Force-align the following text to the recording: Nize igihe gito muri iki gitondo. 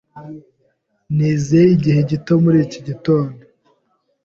Nize 1.15 1.59
igihe 1.75 1.99
gito 2.09 2.33
muri 2.43 2.57
iki 2.65 2.79
gitondo. 2.87 3.39